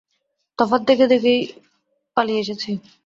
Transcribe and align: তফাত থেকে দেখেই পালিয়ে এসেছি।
তফাত 0.59 0.81
থেকে 0.87 1.05
দেখেই 1.07 1.39
পালিয়ে 2.17 2.41
এসেছি। 2.41 2.71